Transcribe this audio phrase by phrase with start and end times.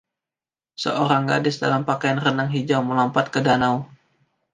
[0.83, 3.75] Seorang gadis dalam pakaian renang hijau melompat ke danau.